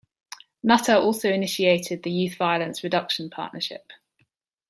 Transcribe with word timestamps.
Nutter 0.63 0.95
also 0.95 1.29
initiated 1.29 2.01
the 2.01 2.09
Youth 2.09 2.33
Violence 2.35 2.83
Reduction 2.83 3.29
Partnership. 3.29 3.93